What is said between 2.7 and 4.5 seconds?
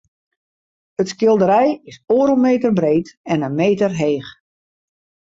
breed en in meter heech.